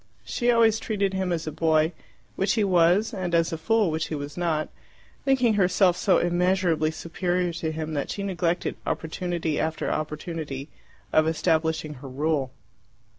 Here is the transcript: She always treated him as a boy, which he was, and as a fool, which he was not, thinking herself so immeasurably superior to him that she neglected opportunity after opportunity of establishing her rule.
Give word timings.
She 0.25 0.49
always 0.49 0.79
treated 0.79 1.13
him 1.13 1.31
as 1.31 1.45
a 1.45 1.51
boy, 1.51 1.91
which 2.35 2.53
he 2.53 2.63
was, 2.63 3.13
and 3.13 3.35
as 3.35 3.53
a 3.53 3.55
fool, 3.59 3.91
which 3.91 4.07
he 4.07 4.15
was 4.15 4.35
not, 4.35 4.69
thinking 5.25 5.53
herself 5.53 5.95
so 5.95 6.17
immeasurably 6.17 6.89
superior 6.89 7.53
to 7.53 7.71
him 7.71 7.93
that 7.93 8.09
she 8.09 8.23
neglected 8.23 8.77
opportunity 8.87 9.59
after 9.59 9.91
opportunity 9.91 10.69
of 11.13 11.27
establishing 11.27 11.93
her 12.01 12.09
rule. 12.09 12.49